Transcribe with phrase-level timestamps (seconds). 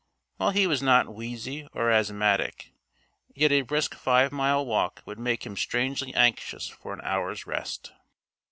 [0.37, 2.73] While he was not wheezy or asthmatic,
[3.35, 7.91] yet a brisk five mile walk would make him strangely anxious for an hour's rest.